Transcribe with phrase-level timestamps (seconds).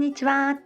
[0.00, 0.58] んにちは。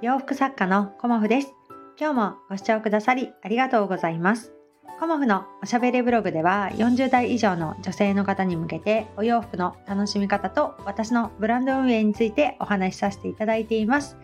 [0.00, 1.52] 洋服作家のコモフです。
[2.00, 4.54] 今日もご視聴くださりありがとうございます。
[4.98, 14.16] コモフのおしゃべりブログでは40代以上の女性の方に向けてお洋服の楽しみ方と私のブランド運営についてお話しさせていただいています。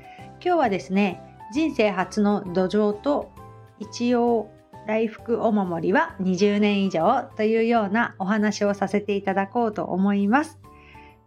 [0.43, 1.21] 今日はですね、
[1.53, 3.31] 人生初の土壌と
[3.79, 4.51] 一応
[4.87, 10.59] 来福お守りは20年以上というようなお話をさせていただこうと思います。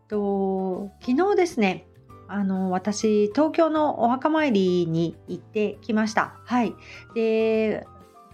[0.08, 1.86] と昨日ですね
[2.32, 6.40] あの私東京のお墓参りに行ってきました。
[6.46, 6.74] はい、
[7.14, 7.86] で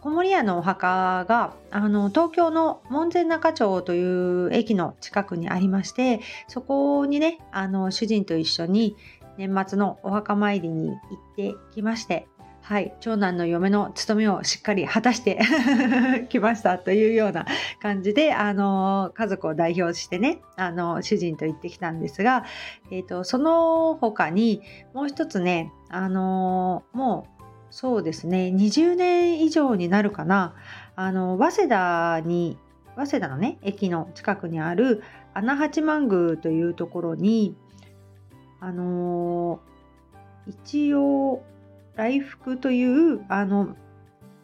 [0.01, 8.95] 小森屋のお墓があの東京の門前仲町という駅の近くにありましてそこにねあの主人と一緒に
[9.37, 10.99] 年末のお墓参りに行っ
[11.35, 12.27] てきまして
[12.67, 15.39] はい、長男の嫁の務めをしっかり果たして
[16.27, 17.45] きましたというような
[17.81, 22.43] 感じで、あの家族を代表してね、あの主人と行ってきたんですが、
[22.91, 30.53] えーと、その他にもう一つね、あのもうそうですね、20年以上になるかな、
[30.97, 32.57] あの早稲田に、
[32.97, 37.55] 早稲田のね、駅の近くにある穴八幡宮というところに、
[38.59, 39.61] あの
[40.47, 41.43] 一応、
[41.97, 43.75] 来福というあの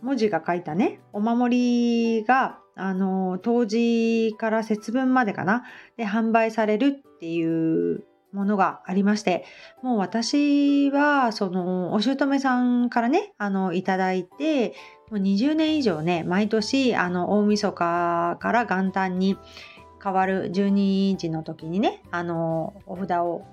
[0.02, 5.64] 文字が書いたねお守りがあの当時から節分までかな
[5.96, 9.46] で販売されるっていうものがありまして
[9.84, 14.74] もう私はそのお姑さんからねあのいただいて
[15.12, 19.38] もう20年以上ね毎年あの大晦日から元旦に
[20.04, 23.46] 変わる12時の時にねあのお札を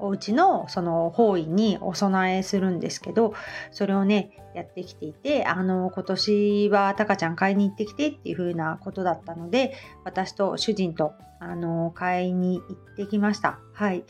[0.00, 3.34] お家のその方位にお供えするんですけど
[3.70, 13.60] それをねやってきていてあの今年はタカちゃん買いに行ってきてっていう風なことだったので私と主人とあの買いに行ってきました。
[13.72, 14.04] はい。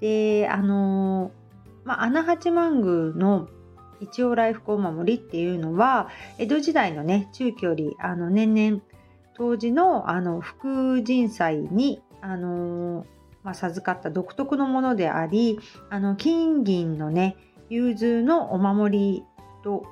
[0.00, 1.32] であの
[1.84, 3.48] まあ穴八幡宮の
[4.00, 8.82] 一応来福お守りっていうのは江戸時代のね中期よりあの年々
[9.34, 13.04] 当時のあの福神祭にあの
[13.46, 17.36] まあ、授かった独特のものでありあの金銀のね
[17.70, 19.24] 融通のお守り
[19.62, 19.86] と、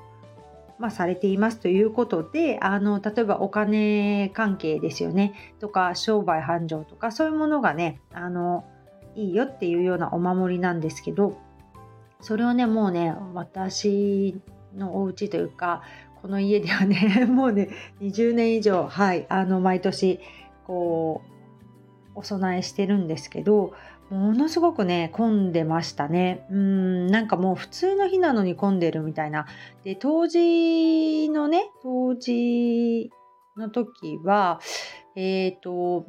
[0.77, 8.65] まあ、されていますということであの例えばお金関係ですよねとか商売繁盛とかそういうものがねあの
[9.15, 11.37] いいよっていうようなお守りなんですけど
[12.19, 14.35] それをねもうね私
[14.75, 15.81] のお家というか
[16.21, 17.69] この家ではね もうね
[18.01, 20.19] 20年以上はいあの毎年
[20.67, 21.34] こう
[22.15, 23.73] お供えしてるんですけど
[24.09, 29.47] ものすごくね混んでましたねうんなんかもう普通の日なのに混んでるみたいな
[29.83, 33.11] で当時のね当時
[33.57, 34.59] の時は
[35.15, 36.05] えっ、ー、と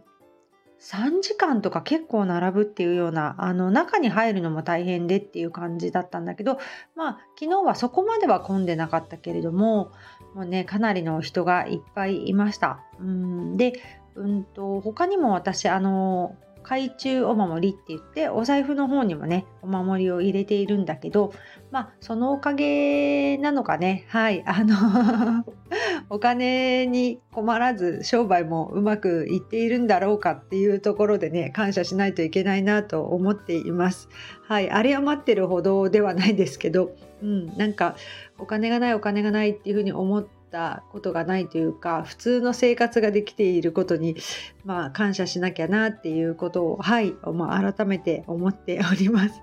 [0.78, 6.58] 3時間とか結構並ぶっていうようなあの中に入るのも大変でっていう感じだったんだけど
[6.94, 9.90] まあ昨日はそこまでは混んでなかったけれども
[10.34, 12.80] もうねかなりの人がいっぱいいました。
[13.00, 13.80] うんで
[14.16, 21.32] うんと他にも私あの懐中お守りって言ってお財布の方にもねお守りを入れているんだけど
[21.70, 24.04] まあそのおかげなのかね。
[24.08, 24.42] はい。
[24.46, 25.44] あの
[26.10, 34.08] お金に困らず商売もうまくいっているんだろうかっていうところでね感謝しないといけないなと思っています。
[34.42, 34.70] はい。
[34.70, 37.56] あれ余ってるほどではないですけどうん。
[37.56, 37.94] なんか
[38.38, 44.16] お金がないお金がないっていうふうに思ってたことがないというか普通の生活ができていることに、
[44.64, 49.42] まあ、感謝しなきゃなっていうことをはい、まあ、改めて思っております。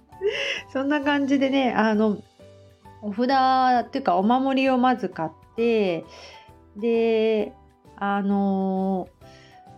[0.72, 2.16] そんな感じでねあの
[3.02, 6.04] お札っていうかお守りをまず買って
[6.76, 7.52] で
[7.96, 9.08] あの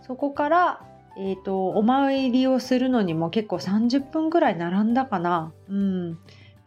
[0.03, 0.85] そこから
[1.17, 5.51] えーとお参りをするのにも結構30分ぐらい並んだかな。
[5.69, 6.17] うん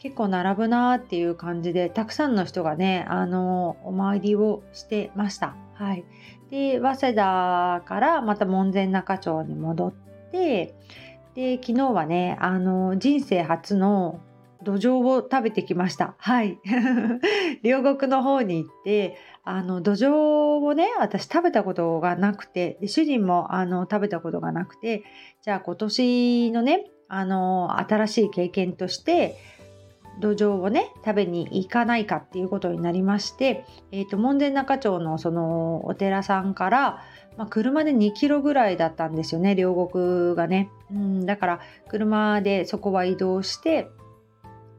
[0.04, 5.56] 結構並ぶなーっていう感じでたくさんの人がねあのお参りをしてました。
[5.72, 6.04] はい、
[6.50, 9.92] で早稲田からまた門前仲町に戻っ
[10.30, 10.74] て
[11.34, 14.20] で昨日はねあの人生初の
[14.62, 16.16] 土壌を食べてきました。
[16.18, 16.58] はい。
[17.64, 25.04] 両国の方に行って、あの、土壌をね、私食べたことがなくて、で主人もあの食べたことがなくて、
[25.42, 29.36] じゃあ今年のね、あの、新しい経験として、
[30.20, 37.02] 土壌をね食べに行かないかっていうことになりまして、えーと、門前仲町のそのお寺さんから、
[37.36, 43.88] まあ、車で2キロぐらいだったんですよね両国がね、うん、だから車でそこは移動して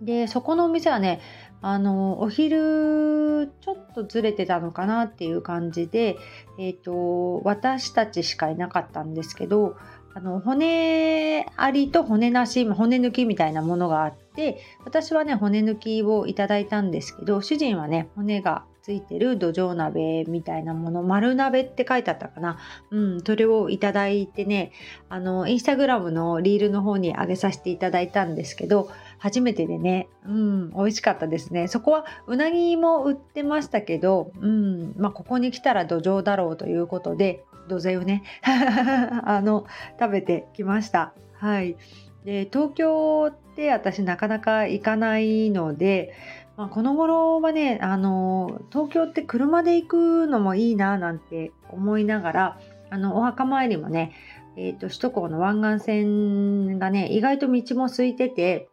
[0.01, 1.21] でそこのお店はね
[1.61, 6.17] あのお昼ちょっとずれてたのかなっていう感じで、
[6.59, 9.75] えーと私たちしかいなかったんですけど
[10.15, 22.57] あの骨ありと骨なし骨抜きみたいなものがあって私はね骨抜きをいただいたんですけど主人はね骨がついてる土壌鍋みたいなもの丸鍋って書いてあったかな
[22.91, 24.71] うんそれをいただいてね
[25.09, 31.67] あのインスタグラムのリールの方に上げさせていただいたんですけど初めてでね、うん、美味しかったですね。
[31.67, 39.65] そこはうなぎも売ってましたけど、うん、まあ、ここに来たら土壌だろうということで、土 ዘይ をね、 あの、
[39.99, 41.13] 食べてきました。
[41.33, 41.77] はい。
[42.23, 46.13] で、東京って私なかなか行かないので、
[46.57, 52.59] まあ、この頃はね、あの、東京って車で行くのもいいななんて思いながら、
[52.89, 54.13] あの、お墓参りもね、
[54.57, 58.69] え、ー、と、首都高の湾岸線がね、意外と道も空いてて、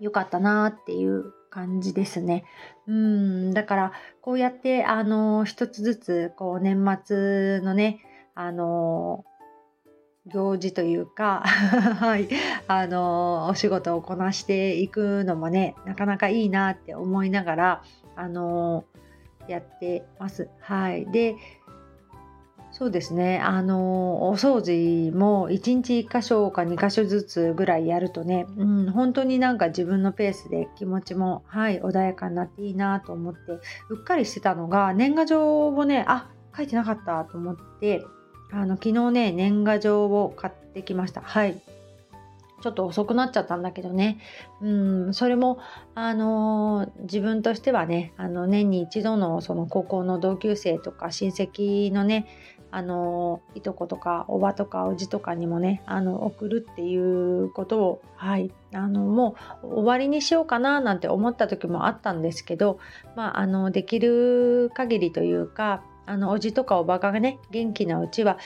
[0.00, 2.44] よかったなっていう感じですね。
[2.86, 8.00] うん、だからこうやってあの一つずつこう年末のね
[8.34, 9.24] あの
[10.26, 12.28] 行事というか はい
[12.66, 17.82] あのお仕事をこなしていくのもねなかなかいいなって思いながら
[18.16, 18.84] あの
[19.48, 20.48] やってます。
[20.60, 21.36] はい、で
[22.78, 23.40] そうですね。
[23.40, 33.52] あの、お掃除も1日1箇所か2箇所ずつぐらいやるとね、うん、本当になんか自分のペースで気持ちも、はい、穏やかになっていいなと思って、
[33.88, 38.04] うっかりしてたのが、年賀状をね、あ、書いてなかったと思って、
[38.52, 41.22] あの、昨日ね、年賀状を買ってきました。
[41.22, 41.58] はい。
[42.62, 44.18] ちょっと遅くなっちゃったんだけどね。
[44.60, 44.68] う
[45.08, 45.58] ん、それも、
[45.94, 52.26] あの、自分としてはね、あの、年に一度のその高校の同級生とか親戚のね、
[52.70, 62.78] あのいとことかおばとかおじとかにもねあの送るっていうことをはいあのもう終わりにしようかななんて思った時もあったんですけど
[63.14, 68.38] まああのできる限りというかあのおじとかおばがね元気なうちは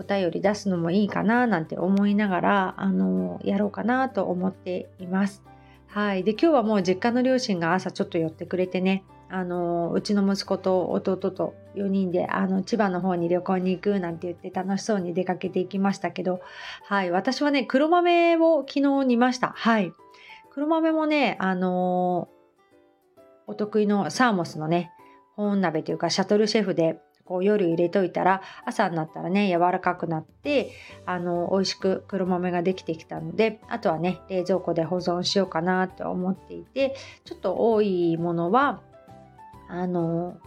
[0.00, 5.42] お便り出すのもいいかななんて思いながらあのやろうかなと思っています。
[5.88, 16.40] はい、で今日はもう実家の両親が朝ちょっと寄ってくれてねあのうちの息子と弟と4人であの千葉の方に旅行に行くなんて言って楽しそうに出かけていきましたけど、
[16.84, 19.52] はい、私はね黒豆を昨日煮ました。
[19.56, 19.92] はい、
[20.50, 22.28] 黒豆もねあの
[23.46, 24.92] お得意のサーモスのね
[25.36, 27.00] 保温鍋というかシャトルシェフで
[27.30, 30.72] こう夜入れといたら朝になったらね柔らかくなって
[31.06, 38.80] あの美味しく黒豆ができてきたのであとはね冷蔵庫で保存しようかなと思っていてちょっと多いものは
[39.68, 40.38] あの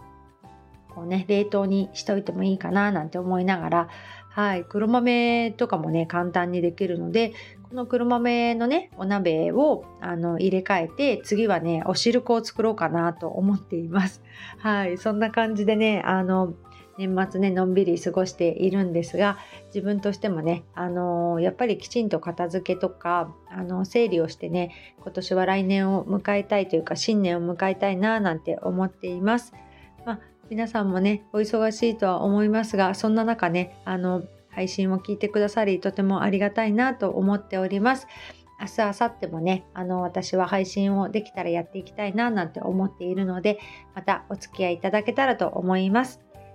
[0.94, 3.88] こうね冷凍にしておいてもいいかななんて思いながら
[4.28, 7.32] はい黒豆とかもね簡単にできるので
[7.62, 14.22] この黒豆のねお鍋をあの入れ替えて次はねお汁粉を作ろうかなと思っています。
[14.58, 16.52] はいそんな感じでねあの
[16.98, 29.52] 年末ねのんびり過ごしているんですが自分としてもね、あのー、やっぱりきちんと片付けとか、あの整理をしてね今年は来年を迎えたいというか新年を迎えたいななんて思っています。
[30.04, 30.20] まあ、
[30.50, 38.06] 皆さんもねお忙しいとは思いますがそんな中ねあの配信を聞いてくださりとてもありがたいなと思っております。
[38.60, 43.58] 明日、明後日もね、あの、私は配信をできたらやっていきたいななんて思っているので、
[43.94, 46.23] またお付き合いいただけたらと思います。